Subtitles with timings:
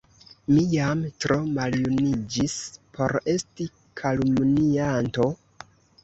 [0.51, 2.55] mi jam tro maljuniĝis
[2.97, 3.67] por esti
[4.01, 5.27] kalumnianto!